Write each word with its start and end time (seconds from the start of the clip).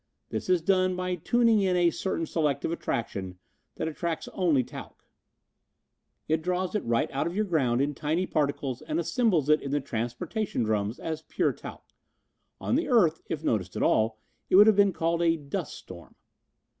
This 0.29 0.49
is 0.49 0.63
done 0.63 0.95
by 0.95 1.13
tuning 1.13 1.61
in 1.61 1.75
a 1.75 1.91
certain 1.91 2.25
selective 2.25 2.71
attraction 2.71 3.37
that 3.75 3.87
attracts 3.87 4.27
only 4.29 4.63
talc. 4.63 5.05
It 6.27 6.41
draws 6.41 6.73
it 6.73 6.83
right 6.83 7.11
out 7.11 7.27
of 7.27 7.35
your 7.35 7.45
ground 7.45 7.81
in 7.81 7.93
tiny 7.93 8.25
particles 8.25 8.81
and 8.81 8.99
assembles 8.99 9.47
it 9.47 9.61
in 9.61 9.69
the 9.69 9.79
transportation 9.79 10.63
drums 10.63 10.97
as 10.97 11.21
pure 11.21 11.53
talc. 11.53 11.83
On 12.59 12.73
the 12.73 12.89
earth, 12.89 13.21
if 13.27 13.43
noticed 13.43 13.75
at 13.75 13.83
all, 13.83 14.17
it 14.49 14.55
would 14.55 14.65
have 14.65 14.75
been 14.75 14.91
called 14.91 15.21
a 15.21 15.37
dust 15.37 15.75
storm. 15.77 16.15